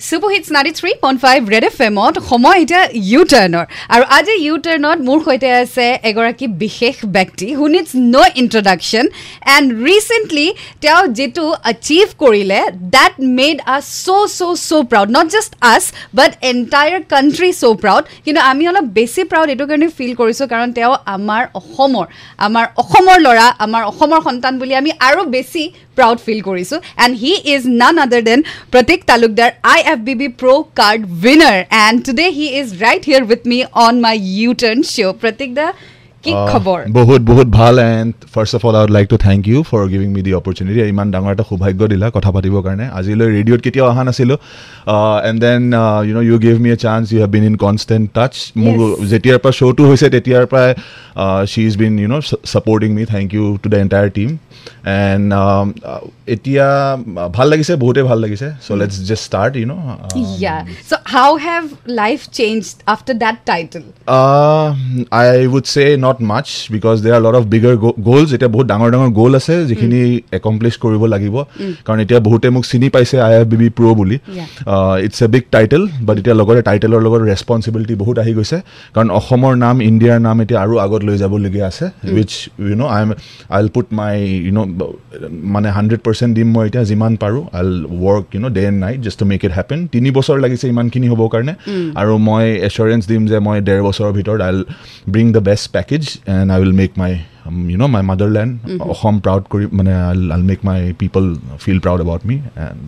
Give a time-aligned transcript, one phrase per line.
[0.00, 3.64] Super hits ninety three point five Red F এমত সময় এতিয়া ইউ টাৰ্ণৰ
[3.94, 9.04] আৰু আজি ইউ টাৰ্ণত মোৰ সৈতে আছে এগৰাকী বিশেষ ব্যক্তি who needs no' introduction
[9.56, 10.46] and recently
[10.82, 12.60] তেওঁ যিটো আচিভ কৰিলে
[12.96, 15.84] that made us so' so' so' proud not just us
[16.18, 20.68] but entire country so' proud কিন্তু আমি অলপ বেছি প্ৰাউড এইটো কাৰণে ফিল কৰিছোঁ কাৰণ
[20.76, 22.06] তেওঁ আমাৰ অসমৰ
[22.46, 25.62] আমাৰ অসমৰ ল'ৰা আমাৰ অসমৰ সন্তান বুলি আমি আৰু বেছি
[25.98, 28.40] প্ৰাউড ফিল কৰিছোঁ। And he is none other than
[28.72, 31.64] Pratik Talukdar I IFBB Pro Card winner.
[31.70, 35.12] And today he is right here with me on my U Turn show.
[35.12, 35.76] Pratikda,
[36.26, 36.78] কি খবৰ?
[36.98, 40.08] বহুত বহুত ভাল and first of all I would like to thank you for giving
[40.16, 44.02] me the opportunity ইমান ডাঙৰ এটা সৌভাগ্য দিলা কথা পাতিবৰ কাৰণে। আজিলৈ ৰেডিঅ'ত কেতিয়াও অহা
[44.08, 44.38] নাছিলোঁ।
[45.28, 45.60] And then
[46.06, 48.32] you know' you give me a chance you have been in constant touch
[48.64, 48.76] মোৰ
[49.10, 50.70] যেতিয়াৰ পৰা শ্ব'টো হৈছে তেতিয়াৰ পৰাই
[51.52, 54.30] she is been you know' supporting me thank you to the entire team
[55.10, 55.26] and
[56.34, 56.66] এতিয়া
[57.36, 59.74] ভাল লাগিছে বহুতেই ভাল লাগিছে। So' let's just start you know'.
[60.90, 61.66] So how have
[62.02, 63.86] life changed after that title?
[64.18, 64.68] Uh,
[65.24, 65.66] I would
[66.70, 68.28] because there are a lot of bigger go- goals.
[68.36, 70.00] এতিয়া বহুত ডাঙৰ ডাঙৰ গ'ল আছে যিখিনি
[70.38, 71.36] একমপ্লিছ কৰিব লাগিব।
[71.86, 74.16] কাৰণ এতিয়া বহুতে মোক চিনি পাইছে I F B B pro' বুলি.
[75.06, 78.58] It's a big title but এতিয়া লগতে টাইটেলৰ লগত ৰেচপনচিবিলিটি বহুত আহি গৈছে।
[78.94, 82.32] কাৰণ অসমৰ নাম ইণ্ডিয়াৰ নাম এতিয়া আৰু আগত লৈ যাবলগীয়া আছে which
[82.68, 83.10] you know' I am
[83.54, 84.14] I will put my
[84.46, 84.68] you know'
[85.54, 88.78] মানে হাণ্ড্ৰেড পাৰ্চেণ্ট দিম মই এতিয়া যিমান পাৰোঁ। I will work you know' day and
[88.84, 91.52] night just to make it happen তিনি বছৰ লাগিছে ইমানখিনি হ'বৰ কাৰণে।
[92.00, 94.64] আৰু মই এচুৰেঞ্চ দিম যে মই ডেৰ বছৰৰ ভিতৰত I will
[95.14, 96.02] bring the best package
[96.36, 97.12] and I will make my
[97.70, 98.52] you know' my motherland
[98.92, 101.24] Assam proud কৰি মানে I will make my people
[101.64, 102.86] feel proud about me and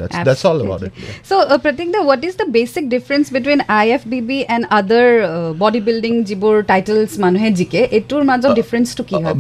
[1.30, 6.16] So, uh, Pratik, da, what is the basic difference between IFBB and other uh, bodybuilding
[6.28, 9.34] যিবোৰ titles মানুহে জিকে এইটোৰ মাজত ডিফাৰেঞ্চটো কি হয়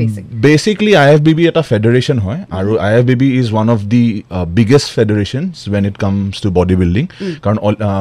[0.46, 3.66] basically I F B B এটা federation হয় আৰু I F B B is one
[3.74, 4.04] of the
[4.58, 7.04] biggest federations when it comes to body building
[7.44, 7.56] কাৰণ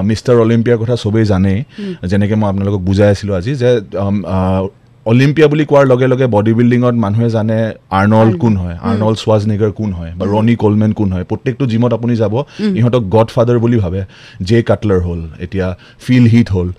[0.10, 1.60] মিষ্টাৰ অলিম্পিয়াৰ কথা চবেই জানেই
[2.12, 3.72] যেনেকৈ মই আপোনালোকক বুজাই আছিলোঁ আজি যে
[5.12, 7.58] অলিম্পিয়া বুলি কোৱাৰ লগে লগে বডি বিল্ডিঙত মানুহে জানে
[8.00, 12.14] আৰ্নল্ড কোন হয় আৰ্নল্ড ছোৱাজনেগাৰ কোন হয় বা ৰনি কলমেন কোন হয়। প্ৰত্যেকটো জিমত আপুনি
[12.22, 12.34] যাব
[12.80, 14.02] ইহঁতক গড ফাদাৰ বুলি ভাবে।
[14.48, 15.68] জে কাটলাৰ হ'ল এতিয়া
[16.06, 16.70] ফিল হিট হ'ল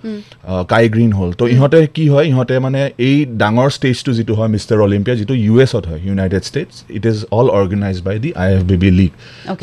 [0.71, 4.79] কাই গ্ৰীণ হ'ল। তো ইহঁতে কি হয় ইহঁতে মানে এই ডাঙৰ ষ্টেজটো যিটো হয় মিষ্টাৰ
[4.87, 8.63] অলিম্পিয়া যিটো ইউ এছত হয় United States it is all organize by the I F
[8.71, 9.11] B B league.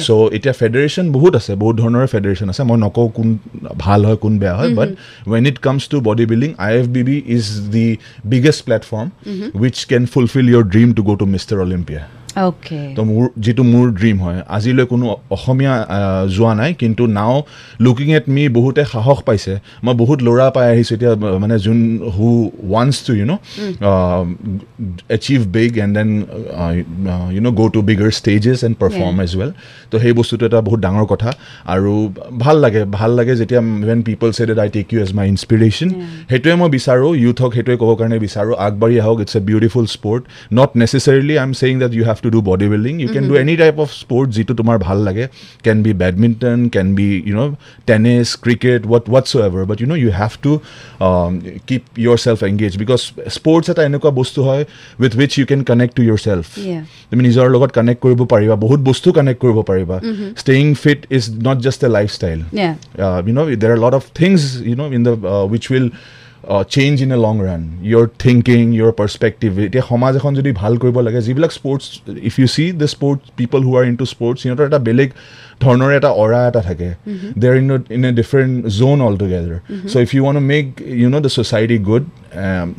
[0.06, 3.28] So' এতিয়া ফেডাৰেশ্যন বহুত আছে বহুত ধৰণৰ ফেডাৰেশ্যন আছে। মই নকওঁ কোন
[3.84, 4.90] ভাল হয় কোন বেয়া হয় but
[5.32, 7.88] when it comes to body building I F B B is the
[8.32, 9.58] biggest platform mm-hmm.
[9.58, 11.60] which can fulfill your dream to go to Mr.
[11.60, 12.08] Olympia.
[12.96, 15.04] তো মোৰ যিটো মোৰ ড্ৰিম হয় আজিলৈ কোনো
[15.36, 15.74] অসমীয়া
[16.36, 17.34] যোৱা নাই কিন্তু নাও
[17.84, 19.52] লুকিং এট মি বহুতে সাহস পাইছে।
[19.84, 21.78] মই বহুত ল'ৰা পাই আহিছোঁ এতিয়া মানে যোন
[22.16, 22.28] who
[22.72, 23.40] wants to you know'
[25.16, 26.10] achieve big and then
[27.34, 29.50] you know' go' to bigger stages and perform as well
[29.90, 31.30] তো সেই বস্তুটো এটা বহুত ডাঙৰ কথা।
[31.74, 31.92] আৰু
[32.44, 35.88] ভাল লাগে ভাল লাগে যেতিয়া when people said that I take you as my inspiration
[36.30, 40.22] সেইটোৱে মই বিচাৰোঁ। ইউথক সেইটোৱে ক'বৰ কাৰণে বিচাৰোঁ। আগবাঢ়ি আহক it's a beautiful sport
[40.58, 43.34] not necessarily I am saying that you have to do body building you can do
[43.42, 45.24] any type of sport যিটো তোমাৰ ভাল লাগে
[45.66, 47.52] can be badminton can be you know'
[47.88, 50.52] tennis cricket what what's ever but you know' you have to
[51.68, 51.82] keep
[52.24, 53.00] yourself engage because
[53.36, 54.62] sports এটা এনেকুৱা বস্তু হয়
[55.02, 56.82] with which you can connect to your Yeah.
[57.10, 59.96] তুমি নিজৰ লগত connect কৰিব পাৰিবা বহুত বস্তু কানেক্ট কৰিব পাৰিবা।
[60.42, 62.74] Staying fit is not just a lifestyle Yeah.
[63.04, 65.02] uh, you know there are a lot of things you know in
[66.45, 69.83] the uh, which will uh, change in a long run your thinking your perspective এতিয়া
[69.83, 71.83] সমাজ এখন যদি ভাল কৰিব লাগে যিবিলাক sports
[72.23, 75.09] if you see the sports people who are into sports সিহঁতৰ এটা বেলেগ
[75.61, 76.89] ধৰণৰ এটা অৰা এটা থাকে
[77.37, 81.09] they are in in a different zone all together so' if you one make you
[81.09, 82.03] know' the society good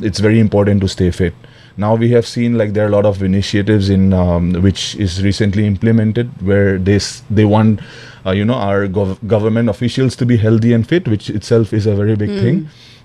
[0.07, 1.33] it's very important to stay fit
[1.77, 5.23] now we have seen like there are a lot of initiatives in um, which is
[5.23, 7.79] recently implemented where they s- they want
[8.25, 11.87] uh, you know our gov- government officials to be healthy and fit which itself is
[11.87, 12.57] a very big thing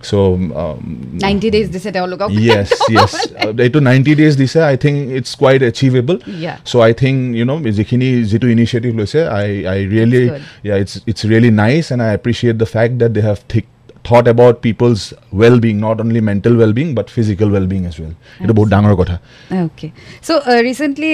[0.03, 3.31] so um, 90 days this up Yes, yes.
[3.34, 6.19] Uh, to 90 days this I think it's quite achievable.
[6.28, 6.59] Yeah.
[6.64, 8.96] So I think you know Zikhini Zitu initiative
[9.30, 10.25] I I really
[10.64, 13.67] yeah it's it's really nice and I appreciate the fact that they have thick
[14.05, 15.00] thought about peoples
[15.41, 18.70] well being not only mental well being but physical well being as well এইটো বহুত
[18.76, 19.16] ডাঙৰ কথা
[19.59, 19.88] okay
[20.28, 20.32] so'
[20.67, 21.11] recently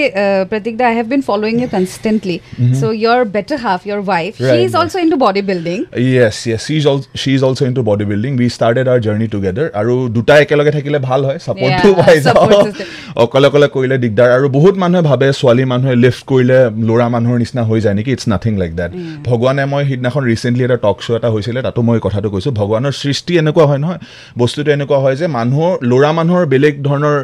[0.52, 2.36] Pratik da I have been following you constantly
[2.80, 5.78] so' your better half your wife he is also' into body building
[6.08, 9.26] yes yes he is also he is also' into body building we started our journey
[9.34, 12.36] together আৰু দুটা একেলগে থাকিলে ভাল হয় ছাপৰ্টটো পাই যাব
[13.24, 16.58] অকলে অকলে কৰিলে দিগদাৰ আৰু বহুত মানুহে ভাবে ছোৱালী মানুহে লিফ্ট কৰিলে
[16.88, 18.90] ল'ৰা মানুহৰ নিচিনা হৈ যায় নেকি ইটছ নাথিং লাইক দেট
[19.28, 22.94] ভগৱানে মই সিদিনাখন ৰিচেণ্টলি এটা টক শ্ব' এটা হৈছিলে তাতো মই কথাটো কৈছোঁ ভগৱান ভগৱানৰ
[23.02, 24.00] সৃষ্টি এনেকুৱা হয় নহয়?
[24.40, 27.16] বস্তুটো এনেকুৱা হয় যে মানুহৰ ল'ৰা মানুহৰ বেলেগ ধৰণৰ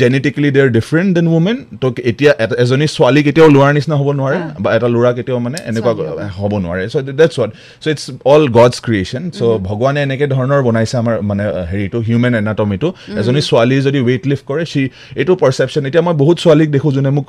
[0.00, 2.32] genetically they are different than women তো এতিয়া
[2.64, 5.92] এজনী ছোৱালী কেতিয়াও ল'ৰাৰ নিচিনা হ'ব নোৱাৰে বা এটা ল'ৰা কেতিয়াও মানে এনেকুৱা
[6.38, 7.50] হ'ব। নোৱাৰে। So' that's what
[7.82, 12.88] so' it's all God's creation so' ভগৱানে এনেকৈ ধৰণৰ বনাইছে আমাৰ মানে হেৰিটো হিউমেন এনাটমিটো
[13.20, 14.82] এজনী ছোৱালীয়ে যদি ৱেইট লিফ্ট কৰে সি
[15.20, 17.26] এইটো পাৰচেপশ্যন এতিয়া মই বহুত ছোৱালীক দেখোঁ যোনে মোক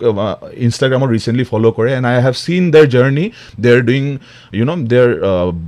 [0.66, 3.26] ইনষ্টাগ্ৰামত ৰিচেণ্টলি ফ'ল' কৰে and I have seen their journey
[3.64, 4.04] they are doing
[4.58, 5.12] you know' they are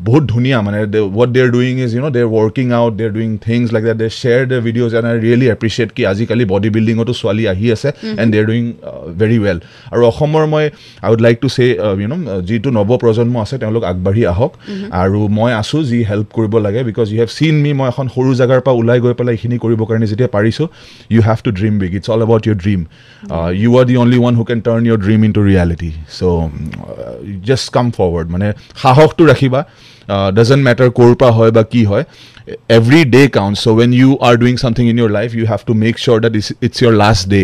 [0.07, 0.77] বহুত ধুনীয়া মানে
[1.15, 3.83] what they are doing is you know' they working out they are doing things like
[3.89, 7.67] that they share the videos and I really appreciate কি আজিকালি body বিল্ডিঙতো ছোৱালী আহি
[7.75, 7.89] আছে
[8.21, 8.63] and they are doing
[9.21, 9.57] very well
[9.93, 10.65] আৰু অসমৰ মই
[11.03, 11.65] I would like to say
[12.01, 14.51] you know' যিটো নৱপ্ৰজন্ম আছে তেওঁলোক আগবাঢ়ি আহক
[15.03, 18.29] আৰু মই আছোঁ যি হেল্প কৰিব লাগে বিকজ ইউ হেভ চিন মি মই এখন সৰু
[18.41, 20.67] জেগাৰ পৰা ওলাই গৈ পেলাই এইখিনি কৰিবৰ কাৰণে যেতিয়া পাৰিছোঁ
[21.13, 22.79] you have to dream big it's all about your dream
[23.63, 26.23] you are the only one who can turn your dream into reality so'
[27.47, 28.47] just come forward মানে
[28.81, 29.59] সাহসটো ৰাখিবা
[30.37, 32.03] ডাজেণ্ট মেটাৰ ক'ৰ পৰা হয় বা কি হয়
[32.69, 35.73] every day count so' when you are doing something in your life you have to
[35.83, 37.43] make sure that it's it's your last day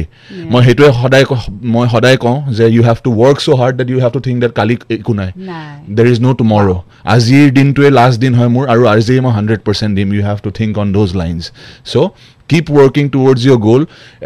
[0.51, 1.25] মই সেইটোৱে সদায়
[1.73, 4.37] মই সদায় কওঁ যে you have to work so' hard that you have to think
[4.43, 6.71] that কালি একো নাই নাই দেৰ ইজ ন' টুমৰ'
[7.15, 10.49] আজিৰ দিনটোৱে লাষ্ট দিন হয় মোৰ আৰু আজিয়ে মই হাণ্ড্ৰেড পাৰ্চেণ্ট দিম you have to
[10.59, 11.43] think on those lines
[11.91, 12.09] so'
[12.49, 13.81] keep working towards your goal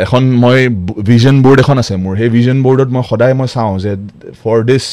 [0.06, 0.58] এখন মই
[1.10, 3.92] ভিজন বৰ্ড এখন আছে মোৰ সেই ভিজন বৰ্ডত মই সদায় মই চাওঁ যে
[4.42, 4.86] for this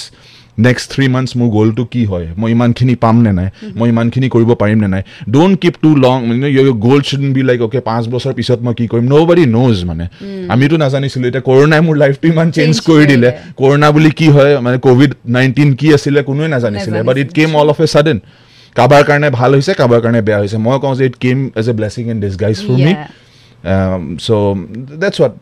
[0.66, 2.26] next three months মোৰ গ'লটো কি হয়?
[2.40, 3.48] মই ইমানখিনি পাম নে নাই?
[3.78, 5.02] মই ইমানখিনি কৰিব পাৰিম নে নাই?
[5.34, 6.16] Don't keep too long
[6.56, 9.06] your goal should be like okay পাঁচ বছৰ পিছত মই কি কৰিম?
[9.12, 10.04] ন' বডি ন'জ মানে
[10.54, 13.28] আমিতো নাজানিছিলোঁ এতিয়া কৰোণাই মোৰ লাইফটো ইমান চেঞ্জ কৰি দিলে।
[13.60, 17.68] কৰোণা বুলি কি হয় মানে ক'ভিড নাইণ্টিন কি আছিলে কোনোৱে নাজানিছিলে but it came all
[17.74, 18.18] of a sudden
[18.76, 21.74] কাৰোবাৰ কাৰণে ভাল হৈছে কাৰোবাৰ কাৰণে বেয়া হৈছে। মই কওঁ যে it came as a
[21.78, 22.92] blessing and disguise for me
[24.24, 24.30] so'
[25.02, 25.32] that's what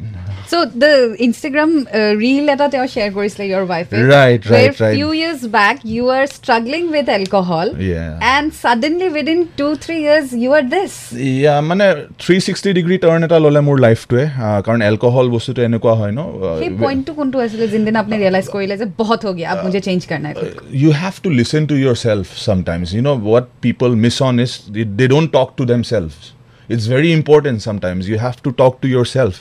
[0.46, 3.93] So the Instagram uh, reel that you share with your wife.
[3.93, 4.94] Right, right, where right.
[4.94, 7.76] Few years back, you were struggling with alcohol.
[7.81, 8.19] Yeah.
[8.22, 11.12] And suddenly, within two three years, you are this.
[11.12, 14.16] Yeah, I mean, 360 degree turn at all my life to.
[14.16, 16.58] Because uh, alcohol was to any kind, no.
[16.58, 17.66] Hey, point to kuntu as well.
[17.66, 19.56] Jindin apne realize koi lage, bahut ho gaya.
[19.56, 20.52] Ab mujhe change karna hai.
[20.70, 22.94] You have to listen to yourself sometimes.
[22.94, 26.32] You know what people miss on is they don't talk to themselves.
[26.72, 28.02] It's very important sometimes.
[28.12, 29.34] You have to talk to yourself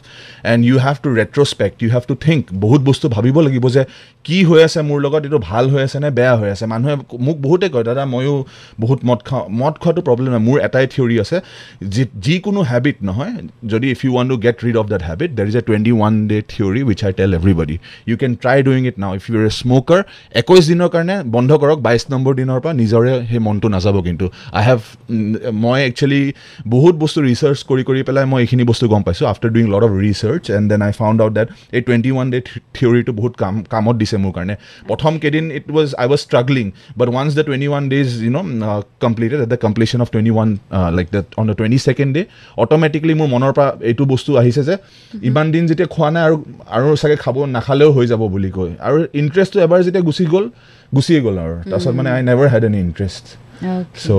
[0.52, 1.76] and you have to retrospect.
[1.86, 2.44] You have to think.
[2.66, 3.84] বহুত বস্তু ভাবিব লাগিব যে
[4.28, 5.22] কি হৈ আছে মোৰ লগত?
[5.28, 6.66] এইটো ভাল হৈ আছে নে বেয়া হৈ আছে?
[6.74, 6.96] মানুহে
[7.26, 8.36] মোক বহুতে কয় দাদা ময়ো
[8.84, 11.38] বহুত মদ খাওঁ। মদ খোৱাটো প্ৰব্লেম নাই। মোৰ এটাই থিয়ৰী আছে।
[11.94, 13.34] যি যিকোনো হেবিট নহয়।
[13.74, 16.14] যদি if you one to get rid of that habit there is a twenty one
[16.32, 17.78] day theory which I tell everybody
[18.10, 20.02] you can try doing it now if you a smoker
[20.42, 24.26] একৈছ দিনৰ কাৰণে বন্ধ কৰক। বাইছ number দিনৰ পৰা নিজৰে সেই মনটো নাযাব কিন্তু।
[24.58, 24.80] আই হেভ
[25.64, 26.22] মই একচুৱেলি
[26.76, 29.92] বহুত বস্তু ৰিচাৰ্চ কৰি কৰি পেলাই মই এইখিনি বস্তু গম পাইছোঁ after doing lot of
[30.06, 31.48] research and then I found out that
[31.78, 32.40] এই টুৱেণ্টি ওৱান ডে
[32.76, 34.56] থিয়ৰিটো বহুত কাম কামত দিছে মোৰ কাৰণে
[34.90, 36.66] প্ৰথম কেইদিন it was I was struggling
[37.00, 38.40] but once the twenty one days you know
[39.06, 40.50] completed at the completion of twenty one
[40.98, 42.22] like that on the twenty second day
[42.64, 44.76] automatically মোৰ মনৰ পৰা এইটো বস্তু আহিছে যে
[45.30, 46.36] ইমান দিন যেতিয়া খোৱা নাই আৰু
[46.76, 50.46] আৰু চাগে খাব নাখালেও হৈ যাব বুলি কৈ আৰু ইণ্টাৰেষ্টটো এবাৰ যেতিয়া গুচি গ'ল
[50.96, 53.26] গুচিয়ে গ'ল আৰু। তাৰপাছত মানে I never had any interest
[53.58, 54.02] Okay.
[54.02, 54.10] So'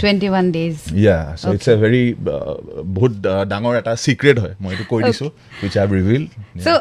[0.00, 0.76] 21 days.
[1.02, 2.02] Yeah so' it's a very
[2.96, 5.28] বহুত uh, ডাঙৰ এটা চিক্ৰেট হয় মই এইটো কৈ দিছোঁ
[5.62, 6.22] which I reveal
[6.66, 6.72] so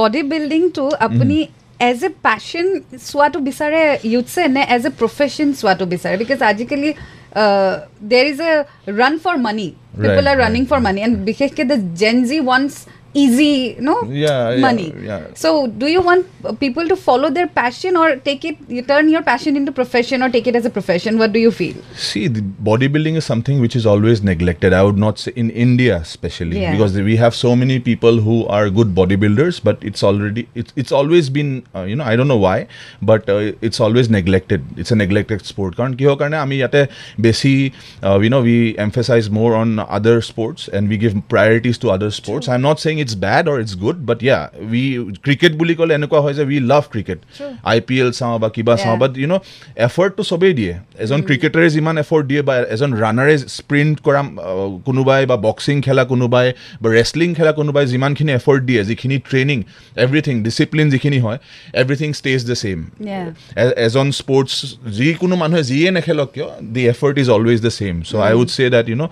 [0.00, 1.36] body বিল্ডিংটো আপুনি
[1.80, 2.66] এজ এ পেশ্যন
[3.08, 3.80] চোৱাটো বিচাৰে
[4.12, 6.14] ইউথছে নে এজ এ প্ৰফেশ্যন চোৱাটো বিচাৰে?
[6.22, 6.90] বিকজ আজিকালি
[8.12, 8.52] there is a
[9.00, 9.68] run for money
[10.02, 12.72] people are running for money and বিশেষকৈ the Gen Z ones
[13.23, 13.53] easy
[13.87, 13.91] no
[14.25, 15.21] Yeah, yeah, money yeah.
[15.43, 15.49] So,
[15.81, 19.23] do you want uh, people to follow their passion or take it, you turn your
[19.29, 21.11] passion into profession or take it as a profession?
[21.21, 21.77] What do you feel?
[22.09, 24.73] See, the bodybuilding is something which is always neglected.
[24.79, 26.73] I would not say in India, especially Yeah.
[26.75, 30.93] because we have so many people who are good bodybuilders, but it's already it's it's
[30.99, 32.57] always been uh, you know I don't know why,
[33.13, 33.39] but uh,
[33.69, 34.61] it's always neglected.
[34.81, 35.71] It's a neglected sport.
[35.79, 36.81] কাৰণ কিহৰ কাৰণে আমি ইয়াতে
[37.25, 37.53] বেছি
[38.25, 42.45] you know we emphasize more on other sports and we give priorities to other sports.
[42.53, 44.42] I'm not saying it's bad or it's good, but yeah,
[44.72, 44.82] we
[45.24, 47.18] cricket বুলি ক'লে এনেকুৱা হয় যে we love cricket.
[47.70, 48.96] I P L চাওঁ বা কিবা চাওঁ.
[49.02, 49.34] বাট you ন
[49.88, 54.20] এফৰ্টটো চবেই দিয়ে এজন ক্ৰিকেটাৰে যিমান এফৰ্ট দিয়ে বা এজন ৰানাৰে স্প্ৰিণ্ট কৰা
[54.88, 56.46] কোনোবাই বা বক্সিং খেলা কোনোবাই
[56.82, 59.58] বা ৰেচলিং খেলা কোনোবাই যিমানখিনি এফৰ্ট দিয়ে যিখিনি ট্ৰেইনিং
[60.04, 61.38] এভৰিথিং ডিচিপ্লিন যিখিনি হয়
[61.82, 62.78] এভৰিথিং ষ্টেজ দ্য ছেইম.
[63.86, 64.52] এজন স্পৰ্টছ
[64.98, 68.64] যিকোনো মানুহে যিয়ে নেখেলক কিয় the effort is always the same so' I would say
[68.74, 69.04] that you know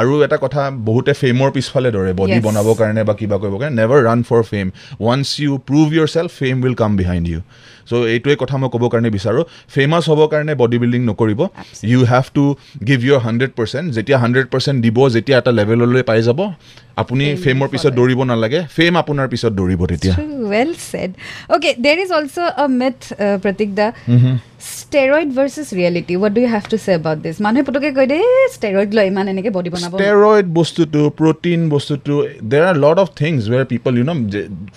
[0.00, 2.38] আৰু এটা কথা বহুতে ফেমৰ পিছফালে ধৰে বডি.
[2.46, 4.66] বনাবৰ কাৰণে বা কিবা কৰিবৰ কাৰণে never run for fame
[5.04, 7.40] once you prove yourself fame will come behind you
[7.88, 11.40] so' এইটোৱে কথা মই ক'বৰ কাৰণে বিচাৰোঁ। ফেমাছ হ'বৰ কাৰণে বডি বিল্ডিং নকৰিব
[11.92, 12.44] you have to
[12.88, 16.40] give your hundred percent যেতিয়া হাণ্ড্ৰেড পাৰ্চেণ্ট দিব যেতিয়া এটা লেভেললৈ পাই যাব
[17.02, 17.92] আপুনি ফেমৰ পিছত.
[17.98, 20.14] দৌৰিব নালাগে। ফেম আপোনাৰ পিছত দৌৰিব তেতিয়া।
[20.52, 21.10] Well said.
[21.54, 23.38] Okay, there is also a myth, uh,
[24.62, 26.14] Steroid versus reality.
[26.22, 27.36] What do you have to say about this?
[27.44, 28.18] মানুহে পুতুকে কৈ দে
[28.56, 32.14] steroid লৈ ইমান এনেকে body বনাব steroid বস্তুটো প্ৰটিন বস্তুটো
[32.52, 34.12] there are lot of things where people you know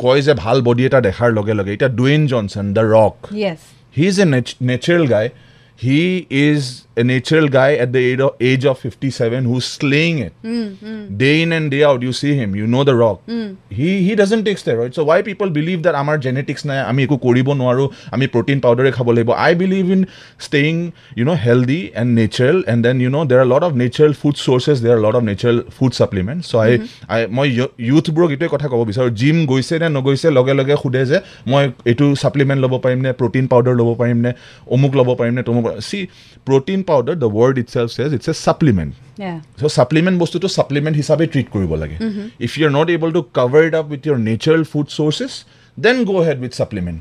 [0.04, 3.16] কয় যে ভাল বডি এটা দেখাৰ লগে লগে এতিয়া Dwayne Johnson the Rock.
[3.98, 4.28] He is a
[4.72, 5.26] natural guy
[5.86, 6.00] he
[6.46, 6.62] is
[6.98, 10.34] a natural guy at the age of age of fifty seven who slaying it
[11.22, 13.18] day in and day out you see him you know the Rock
[13.78, 17.18] he he doesn't take steroid so' why people believe that আমাৰ genetics নাই আমি একো
[17.26, 20.02] কৰিব নোৱাৰোঁ আমি protein পাউডাৰে খাব লাগিব I believe in
[20.48, 20.74] staying
[21.18, 24.36] you know healthy and natural and then you know there are lot of natural food
[24.46, 26.72] sources there are lot of natural food supplement so' I
[27.14, 27.48] I মই
[27.90, 31.18] ইউথবোৰক এইটোৱে কথা ক'ব বিচাৰোঁ gym গৈছে নে নগৈছে লগে লগে সোধে যে
[31.52, 34.32] মই এইটো ছাপ্লিমেণ্ট ল'ব পাৰিম নে প্ৰটিন পাউডাৰ ল'ব পাৰিম নে
[34.76, 36.00] অমুক ল'ব পাৰিম নে তমুক see
[36.48, 38.92] protein powder the word itself says it's a supplement.
[39.60, 41.98] So' supplement বস্তুটো ছাপ্লিমেণ্ট হিচাপে ট্ৰিট কৰিব লাগে।
[42.46, 45.34] If you are not able to cover it up with your natural food sources
[45.78, 47.00] then go' head with supplement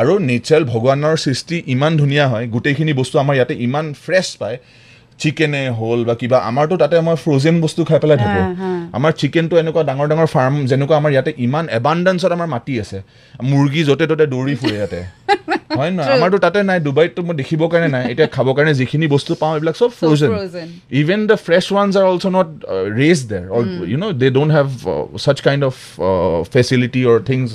[0.00, 4.58] আৰু natural ভগৱানৰ সৃষ্টি ইমান ধুনীয়া হয় গোটেইখিনি বস্তু আমাৰ ইয়াতে ইমান ফ্ৰেছ পায়।
[5.22, 8.44] চিকেনে হ'ল বা কিবা আমাৰতো তাতে মই ফ্ৰ'জেন বস্তু খাই পেলাই থাকোঁ।
[8.96, 12.98] আমাৰ চিকেনটো এনেকুৱা ডাঙৰ ডাঙৰ ফাৰ্ম যেনেকুৱা আমাৰ ইয়াতে ইমান এবাণ্ডেঞ্চত আমাৰ মাটি আছে।
[13.50, 15.00] মুৰ্গী য'তে ত'তে দৌৰি ফুৰে ইয়াতে।
[15.78, 16.12] হয় নহয়?
[16.16, 19.76] আমাৰতো তাতে নাই ডুবাইততো মই দেখিবৰ কাৰণে নাই। এতিয়া খাবৰ কাৰণে যিখিনি বস্তু পাওঁ এইবিলাক
[19.80, 20.30] চব frozen
[22.00, 23.48] are also not uh, raised there.
[23.50, 25.74] Or you know they don't have uh, such kind of
[26.08, 27.48] uh, facility or things.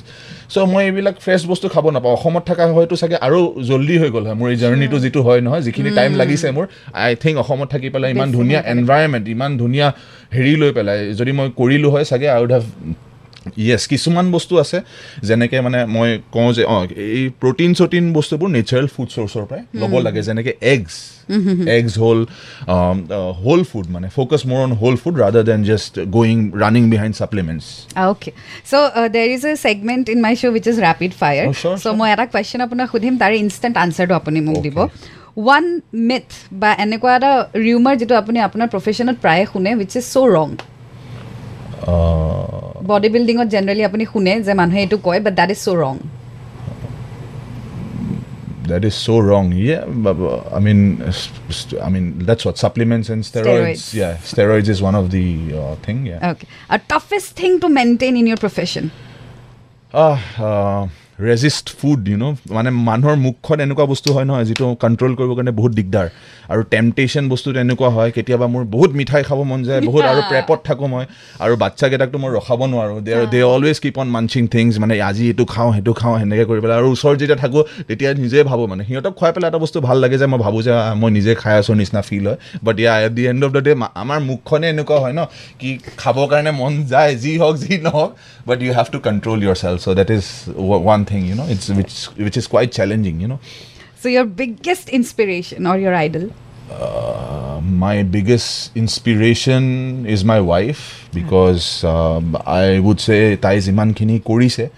[0.54, 3.40] So মই এইবিলাক ফ্ৰেছ বস্তু খাব নাপাওঁ। অসমত থকা হয়তো চাগে আৰু
[3.70, 6.66] জল্দি হৈ গ'ল হয়। মোৰ এই জাৰ্ণিটো যিটো হয় নহয় যিখিনি টাইম লাগিছে মোৰ
[7.04, 9.88] আই থিংক অসমত থাকি পেলাই ইমান ধুনীয়া। এনভাইৰমেণ্ট ইমান ধুনীয়া
[10.36, 12.66] হেৰি লৈ পেলাই যদি মই কৰিলোঁ হয় চাগে আই উড হেভ
[13.68, 14.78] য়েছ কিছুমান বস্তু আছে
[15.28, 16.84] যেনেকৈ মানে মই কওঁ যে অঁ
[17.16, 20.96] এই প্ৰটিন চটিন বস্তুবোৰ নেচাৰেল ফুড চ'ৰ্চৰ পৰাই ল'ব লাগে যেনেকৈ এগছ
[21.78, 22.20] এগছ হ'ল
[23.46, 27.66] হোল ফুড মানে ফ'কাছ মোৰ on whole food rather than just going running behind supplements
[29.16, 31.46] there is a segment in my show which is rapid fire.
[31.50, 31.96] Oh, sure, so sure.
[32.00, 34.78] মই এটা question আপোনাক সুধিম তাৰে instant আনচাৰটো আপুনি মোক দিব.
[35.44, 35.66] ওৱান
[36.10, 36.28] মিথ
[36.62, 37.32] বা এনেকুৱা এটা
[37.68, 40.50] ৰিউমাৰ যিটো আপুনি আপোনাৰ প্ৰফেশ্যনত প্ৰায়ে শুনে উইচ ইজ চ' ৰং
[42.92, 45.96] বডি বিল্ডিঙত জেনেৰেলি আপুনি শুনে যে মানুহে এইটো কয় বাট দেট ইজ চ' ৰং
[48.72, 49.44] দেট ইজ চ' ৰং
[56.72, 58.86] আৰু toughest thing to maintain in your profession
[61.20, 65.54] resist food you know' মানে মানুহৰ মুখখন এনেকুৱা বস্তু হয় নহয় যিটো কণ্ট্ৰল কৰিবৰ কাৰণে
[65.60, 66.08] বহুত দিগদাৰ।
[66.52, 70.60] আৰু টেম্পটেশ্যন বস্তুটো এনেকুৱা হয় কেতিয়াবা মোৰ বহুত মিঠাই খাব মন যায় বহুত আৰু প্ৰেপত
[70.68, 71.06] থাকোঁ মই
[71.44, 75.46] আৰু বাচ্ছাকেইটাকতো মই ৰখাব নোৱাৰোঁ। They they always keep on munching things মানে আজি এইটো
[75.54, 79.14] খাওঁ সেইটো খাওঁ সেনেকৈ কৰি পেলাই। আৰু ওচৰত যেতিয়া থাকোঁ তেতিয়া নিজে ভাবোঁ মানে সিহঁতক
[79.20, 82.02] খুৱাই পেলাই এটা বস্তু ভাল লাগে যে মই ভাবোঁ যে মই নিজে খাই আছোঁ নিচিনা
[82.10, 83.72] ফিল হয়। But yeah at the end of the day
[84.04, 85.22] আমাৰ মুখখনে এনেকুৱা হয় ন
[85.60, 85.70] কি
[86.02, 88.12] খাবৰ কাৰণে মন যায় যি হওক যি নহওক
[88.48, 90.26] but you have to control yourself so' that is
[90.80, 93.40] one thing you know it's which which is quite challenging you know.
[93.96, 96.30] So your biggest inspiration or your idol?
[96.70, 104.20] Uh, my biggest inspiration is my wife because um, I would say tai ziman kini
[104.20, 104.70] kori se.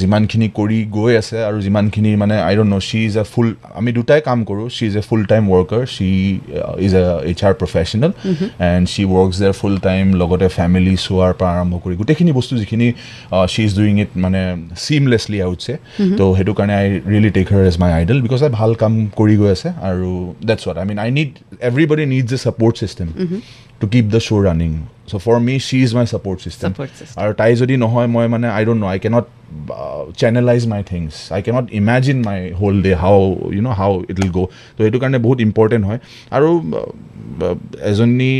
[0.00, 3.48] যিমানখিনি কৰি গৈ আছে আৰু যিমানখিনি মানে I don't no she is a ফুল
[3.80, 6.10] আমি দুটাই কাম কৰোঁ। She is a full time worker she
[6.86, 8.10] is a H R professional
[8.70, 12.88] and she works there full time লগতে ফেমিলি চোৱাৰ পৰা আৰম্ভ কৰি গোটেইখিনি বস্তু যিখিনি
[13.52, 14.40] শ্বি ইজ ডুইং ইট মানে
[14.86, 15.72] চিমলেছলি আউটছে
[16.18, 19.34] তো সেইটো কাৰণে I really take her as my idol because I ভাল কাম কৰি
[19.40, 20.08] গৈ আছে আৰু
[20.48, 21.30] that's what I mean I need
[21.70, 23.08] everybody needs a support system
[23.80, 24.70] to keep the show' running
[25.10, 27.16] so' for me she is my support system Support system.
[27.22, 29.24] আৰু তাই যদি নহয় মই মানে I don't know' I cannot
[30.22, 33.18] channelise my things I cannot imagine my whole day how
[33.56, 36.00] you know' how it will go' তো সেইটো কাৰণে বহুত ইম্পৰ্টেণ্ট হয়.
[36.36, 36.88] আৰু uh,
[37.48, 37.56] uh,
[37.90, 38.32] এজনী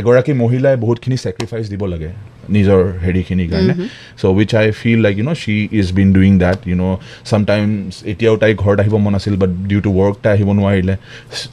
[0.00, 2.10] এগৰাকী মহিলাই বহুতখিনি ছেক্ৰিফাইচ দিব লাগে।
[2.56, 3.74] নিজৰ হেৰিখিনিৰ কাৰণে
[4.20, 6.96] so' which I feel like you know' she is been doing that you know'
[7.30, 10.94] sometimes এতিয়াও তাই ঘৰত আহিব মন আছিল বাট ডিউ টু ৱৰ্ক তাই আহিব নোৱাৰিলে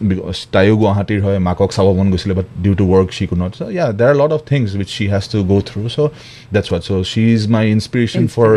[0.10, 3.51] বিকজ তাইও গুৱাহাটীৰ হয় মাকক চাব মন গৈছিলে but due to work she could not
[3.60, 6.08] so' yeah there are lot of things which she has to go' through so'
[6.53, 8.51] that's what so' she is my inspiration for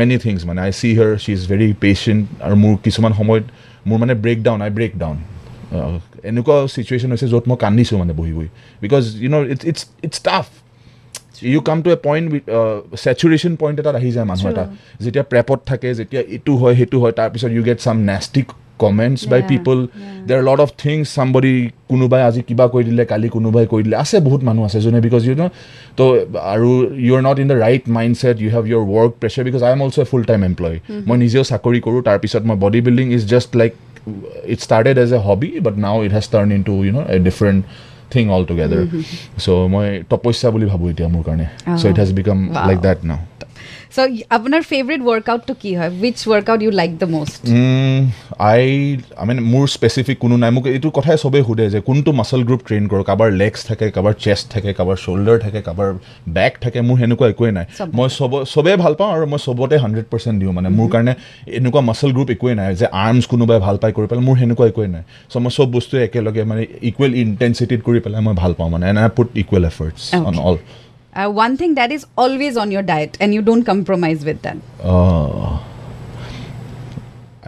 [0.00, 3.44] many things মানে I see her she is very patient আৰু মোৰ কিছুমান সময়ত
[3.88, 5.16] মোৰ মানে break down I break down
[6.30, 8.48] এনেকুৱা situation হৈছে য'ত মই কান্দিছোঁ মানে বহি বহি
[8.82, 10.46] because you know' it's it's it's tough
[11.52, 12.26] you come to a point
[13.02, 14.64] saturation point এটাত আহি যায় মানুহ এটা।
[15.04, 18.48] যেতিয়া প্ৰেপত থাকে যেতিয়া এইটো হয় সেইটো হয় তাৰপিছত you get some nasty
[18.84, 20.28] comments by people yeah.
[20.28, 21.54] There lot of things somebody
[21.90, 25.22] কোনোবাই আজি কিবা কৰি দিলে কালি কোনোবাই কৰি দিলে আছে বহুত মানুহ আছে যোনে বিকজ
[25.28, 25.50] ইউ ন'
[25.98, 26.04] তো
[26.54, 26.70] আৰু
[27.06, 27.84] you are not in the right
[28.22, 30.76] mindset you have your work pressure because I am also' a full time employ
[31.08, 33.72] মই নিজেও চাকৰি কৰোঁ তাৰপিছত মই body building is just like
[34.52, 37.60] it started as a hobby but now it has turn into you know' a different
[38.12, 38.82] thing all together
[39.44, 41.46] so' মই তপস্যা বুলি ভাবোঁ এতিয়া মোৰ কাৰণে.
[41.80, 42.38] So' it has become.
[42.68, 43.20] Like that now
[43.94, 45.90] so' আপোনাৰ favourite ৱৰ্কআউটটো কি হয়?
[46.02, 47.40] Which workout you like the most
[48.50, 48.62] I
[49.20, 52.60] I mean মোৰ স্পেচিফিক কোনো নাই। মোক এইটো কথাই চবেই সোধে যে কোনটো মাছল গ্ৰুপ
[52.68, 55.88] ট্ৰেইন কৰোঁ কাৰোবাৰ লেগছ থাকে কাৰোবাৰ চেষ্ট থাকে কাৰোবাৰ শ্বল্ডাৰ থাকে কাৰোবাৰ
[56.36, 57.66] বেক থাকে মোৰ সেনেকুৱা একোৱেই নাই।
[57.98, 61.12] মই চব চবেই ভাল পাওঁ আৰু মই চবতে হাণ্ড্ৰেড পাৰ্চেণ্ট দিওঁ মানে। মোৰ কাৰণে
[61.58, 64.90] এনেকুৱা মাছল গ্ৰুপ একোৱেই নাই যে আৰ্মছ কোনোবাই ভাল পাই কৰি পেলাই মোৰ সেনেকুৱা একোৱেই
[64.94, 68.84] নাই। চ' মই চব বস্তুৱে একেলগে মানে ইকুৱেল ইণ্টেনচিটিত কৰি পেলাই মই ভাল পাওঁ মানে
[68.90, 70.34] and I put equal efforts on
[71.12, 71.22] Okay.
[71.22, 74.58] All one thing that is always on your diet and you don't compromise with that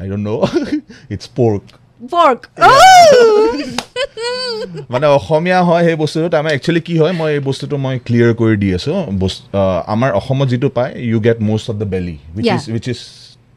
[0.01, 0.41] I don't know'
[1.11, 1.63] it's pork
[2.13, 2.41] pork
[4.91, 8.57] মানে অসমীয়া হয় সেই বস্তুটো তাৰমানে একচুৱেলি কি হয় মই এই বস্তুটো মই ক্লিয়াৰ কৰি
[8.63, 8.97] দি আছোঁ
[9.95, 12.47] আমাৰ অসমত যিটো পায় you get most of the belly which.
[12.55, 13.01] Is which is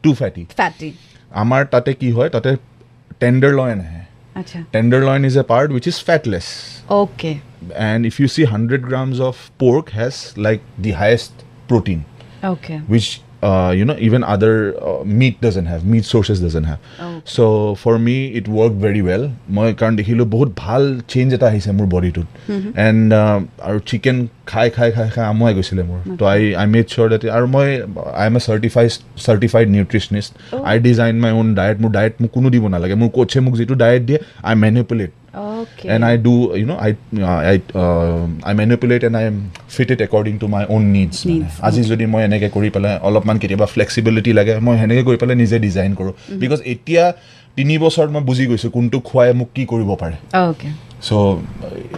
[0.02, 0.92] too fatty fatty
[1.30, 2.56] আমাৰ তাতে কি হয় তাতে
[3.20, 4.02] টেণ্ডাৰ লইন আহে।
[5.08, 6.46] Tenderloin is a part which is fatless
[7.00, 7.32] okay
[7.88, 11.32] and if you see hundred grams of pork has like the highest
[11.68, 12.00] protein
[12.42, 13.08] okay which
[13.42, 16.80] uh, you know even other uh, meat doesn't have meat sources doesn't have.
[17.00, 17.20] Oh.
[17.26, 19.24] so for me it worked very well.
[19.56, 20.82] মই কাৰণ দেখিলোঁ বহুত ভাল
[21.12, 22.28] change এটা আহিছে মোৰ বডিটোত
[22.86, 23.08] and
[23.68, 24.16] আৰু chicken
[24.50, 27.66] খাই খাই খাই খাই আমুৱাই গৈছিলে মোৰ তো আই আই মেড চিয়'ৰ ডেট আৰু মই
[28.20, 28.90] I am a certified
[29.26, 30.30] certified nutritionist
[30.70, 33.74] I design my own diet মোৰ ডায়েট মোক কোনো দিব নালাগে মোৰ কোচে মোক যিটো
[33.84, 34.18] ডায়েট দিয়ে
[34.48, 36.90] I manipulate okay and I do you know I
[37.28, 39.24] uh, I uh, I manipulate and I
[39.74, 42.94] fit it according to my own needs মানে Needs, আজি যদি মই এনেকৈ কৰি পেলাই
[43.06, 46.12] অলপমান কেতিয়াবা ফ্লেক্সিবিলিটি লাগে মই সেনেকৈ কৰি পেলাই নিজে ডিজাইন কৰোঁ।
[46.42, 47.04] বিকজ এতিয়া
[47.56, 50.68] তিনি বছৰত মই বুজি গৈছোঁ কোনটো খুৱাই মোক কি কৰিব পাৰে। Okay
[51.06, 51.10] so'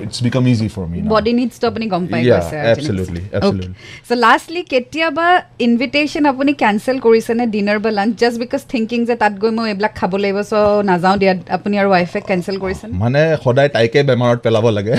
[0.05, 3.75] it's become easy for me body নিডছটো আপুনি গম পাই Yeah, গৈছে absolutely, absolutely.
[4.09, 5.26] চ' লাষ্টলি কেতিয়াবা
[5.67, 9.93] ইনভিটেশ্যন আপুনি কেঞ্চেল কৰিছেনে ডিনাৰ বা লাঞ্চ জাষ্ট বিকজ থিংকিং যে তাত গৈ মই এইবিলাক
[10.00, 10.55] খাব লাগিব চ'
[10.90, 14.95] নাযাওঁ দিয়া আপুনি আৰু ৱাইফে কেঞ্চেল কৰিছেনে মানে সদায় তাইকে বেমাৰত পেলাব লাগে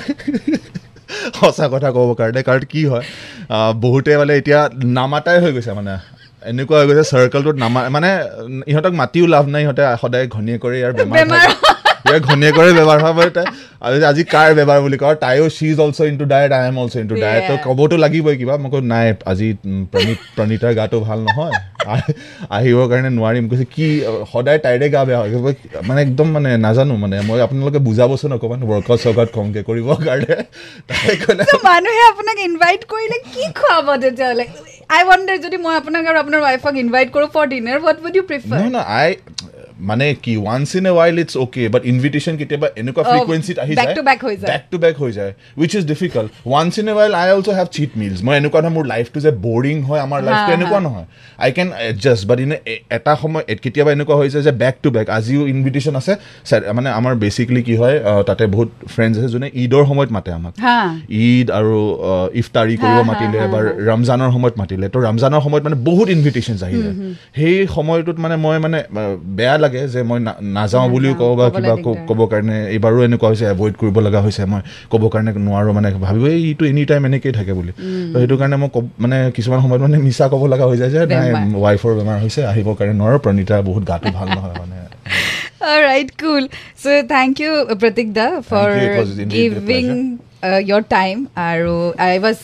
[1.38, 3.06] সঁচা কথা ক'ব কাৰণে কাৰণ কি হয়
[3.86, 4.60] বহুতে মানে এতিয়া
[4.98, 5.94] নামাতাই হৈ গৈছে মানে
[6.52, 8.10] এনেকুৱা হৈ গৈছে চাৰ্কলটোত নামা মানে
[8.72, 11.16] ইহঁতক মাতিও লাভ নাই ইহঁতে সদায় ঘনীয়েকৰে ইয়াৰ বেমাৰ।
[12.10, 13.46] ইয়াৰ ঘনীয়েকৰে বেমাৰ হয় মানে তাই
[14.12, 15.16] আজি কাৰ বেমাৰ বুলি কয়?
[15.24, 17.54] তাইও she is also' into diet I am also' into diet তো.
[17.66, 19.48] ক'বতো লাগিবই কিবা। মই কওঁ নাই আজি
[19.94, 21.54] প্ৰণীত প্ৰণীতাৰ গাটো ভাল নহয়।
[21.92, 22.14] আহ-
[22.58, 23.86] আহিবৰ কাৰণে নোৱাৰিম। কৈছে কি
[24.34, 25.54] সদায় তাইৰে গা বেয়া হয়।
[25.88, 30.36] মানে একদম মানে নাজানো মানে। মই আপোনালোকে বুজাবচোন অকণমান। ৱৰ্কআউট চৰ্কআউট কমকৈ কৰিবৰ কাৰণে।
[31.68, 34.46] মানুহে আপোনাক ইনভাইট কৰিলে কি খুৱাব তেতিয়াহ'লে?
[34.96, 38.24] আই ৱণ্ডাৰ যদি মই আপোনাক আৰু আপোনাৰ ৱাইফক ইনভাইট কৰোঁ for dinner what would you
[38.30, 39.10] prefer নহয় আই
[39.80, 43.74] মানে কি once in a while it's okay but invitation কেতিয়াবা এনেকুৱা Oh, ফ্ৰিকুৱেঞ্চিত আহি
[43.76, 46.94] back যায় হৈ যায়। বেক টু বেক হৈ যায় which is difficult once in a
[46.94, 50.20] while I also' have cheat meals মই এনেকুৱা নহয় মোৰ লাইফটো যে বৰিং হয় আমাৰ
[50.24, 51.06] লাইফটো হা, এনেকুৱা হা। নহয়
[51.40, 52.52] I can adjust but in
[52.90, 56.14] এটা সময় কেতিয়াবা এনেকুৱা হৈছে যে বেক টু বেক আজিও ইনভিটেশ্যন আছে।
[56.74, 60.54] মানে আমাৰ বেচিকেলি কি হয় আহ, তাতে বহুত ফ্ৰেণ্ডছ আছে যোনে ঈদৰ সময়ত মাতে আমাক।
[60.66, 60.80] হা।
[61.26, 61.76] ঈদ আৰু
[62.10, 65.64] আহ, ইফতাৰী কৰিব হা, হা, মাতিলে হা, বা হা। ৰমজানৰ সময়ত মাতিলে। তো ৰমজানৰ সময়ত
[65.64, 66.96] মানে বহুত ইনভিটেশ্যনছ আহি যায়।
[67.36, 71.76] সেই সময়টোত মানে মই মানে আহ, বেয়া লাগে যে মই নাযাওঁ বুলিও কওঁ বা কিবা
[71.76, 75.74] ক- দিগদাৰ। ক'বৰ কাৰণে এইবাৰো এনেকুৱা হৈছে এভইড কৰিব লগা হৈছে মই ক'বৰ কাৰণে নোৱাৰোঁ
[75.74, 77.72] মানে ভাবিব এই ইটো এনি টাইম এনেকেই থাকে বুলি
[78.14, 81.00] তো সেইটো কাৰণে মই ক'ব- মানে কিছুমান সময়ত মানে মিছা ক'ব লগা হৈ যায় যে
[81.06, 81.30] নাই।
[81.64, 84.78] ৱাইফৰ বেমাৰ হৈছে আহিবৰ কাৰণে নোৱাৰোঁ প্ৰণীতা বহুত গাটো ভাল নহয় মানে
[85.62, 86.48] Alright, cool.
[86.76, 88.90] So thank you, Pratik Da, for you.
[88.90, 91.20] It was indeed a giving uh, your time.
[91.48, 91.74] আৰু
[92.08, 92.40] I was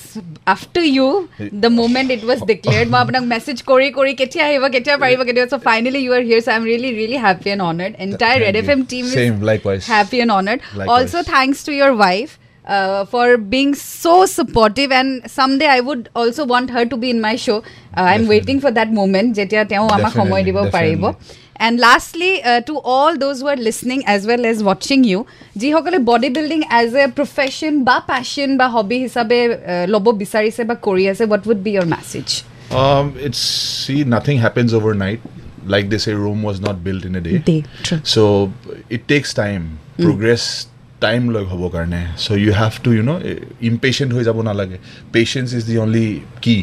[0.56, 1.08] after you
[1.66, 2.88] the moment it was declared.
[2.94, 6.42] মই আপোনাক message কৰি কৰি কেতিয়া আহিব কেতিয়া পাৰিব কেতিয়া so finally you are here.
[6.46, 7.94] So I'm really really happy and honored.
[8.08, 8.76] Entire Red Thank you.
[8.76, 9.84] FM team Same, is likewise.
[9.98, 10.60] happy and honored.
[10.80, 10.90] Likewise.
[10.96, 12.34] Also thanks to your wife.
[12.76, 17.20] Uh, for being so supportive and someday I would also want her to be in
[17.26, 17.58] my show.
[17.58, 18.30] Uh, I'm Definitely.
[18.34, 21.04] waiting for that moment যেতিয়া তেওঁ আমাক সময় দিব পাৰিব.
[21.57, 25.21] And lastly, uh, to all those who are listening as well as watching you,
[25.61, 30.77] যিসকলে body building as a profession বা passion বা hobby হিচাপে uh, ল'ব বিচাৰিছে বা
[30.87, 32.29] কৰি আছে what would be your message
[32.81, 33.43] Um, it's
[33.85, 35.21] see, nothing happens overnight.
[35.67, 37.39] Like they say, Rome was not built in a day.
[37.39, 38.01] Day, true.
[38.05, 38.23] So
[38.89, 39.65] it takes time.
[40.07, 40.45] Progress
[41.05, 43.39] time লয় হ'ব কাৰণে so you have to you know eh,
[43.71, 44.79] impatient হৈ যাব নালাগে
[45.17, 46.09] patience is the only
[46.45, 46.61] key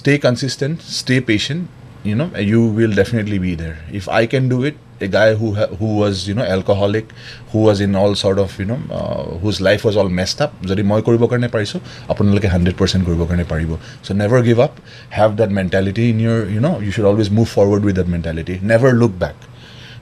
[0.00, 1.60] stay consistent stay patient
[2.09, 3.77] you know you will definitely be there.
[3.99, 7.05] If i can do it a guy who ha- who was you know alcoholic
[7.51, 10.51] who was in all sort of you know uh, whose life was all messed up
[10.91, 11.79] মই কৰিবৰ কাৰণে পাৰিছোঁ
[12.13, 13.71] আপোনালোকে hundred percent কৰিবৰ কাৰণে পাৰিব।
[14.05, 14.73] So' never give up
[15.17, 18.55] have that mentality in your you know' you should always move forward with that mentality
[18.71, 19.37] never look back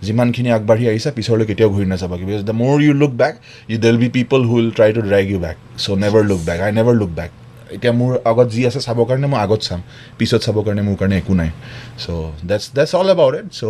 [0.05, 3.33] যিমানখিনি আগবাঢ়ি আহিছা পিছলৈ কেতিয়াও ঘূৰি নাযাবা। Because the more you look back
[3.71, 6.59] you there'll be people who will try to drag you back so' never look back
[6.65, 7.31] I never look back
[7.75, 9.79] এতিয়া মোৰ আগত যি আছে চাবৰ কাৰণে মই আগত চাম
[10.17, 11.49] পিছত চাবৰ কাৰণে মোৰ কাৰণে একো নাই
[12.03, 12.07] so'
[12.49, 13.63] that's that's all about it so'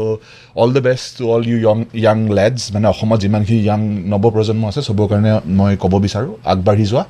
[0.62, 3.80] all the best to all you young young lads মানে অসমত যিমানখিনি য়াং
[4.14, 7.04] নৱপ্ৰজন্ম আছে চবৰ কাৰণে মই ক'ব বিচাৰোঁ আগবাঢ়ি যোৱা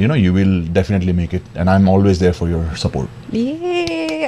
[0.00, 3.08] you know' you will definitely make it and I am always there for your support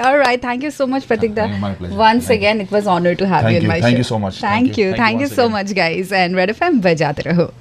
[0.02, 0.40] all right.
[0.40, 1.46] Thank you so much, Pratik da.
[1.46, 1.88] thank you.
[1.94, 3.68] Once Thank again, it was honor to have Thank you in you.
[3.68, 3.98] my Thank show.
[3.98, 4.40] you so much.
[4.40, 4.86] Thank, Thank you.
[4.86, 4.90] you.
[4.92, 5.52] Thank you Thank you once so again.
[5.52, 6.12] much, guys.
[6.12, 7.52] And Red FM, bajate raho.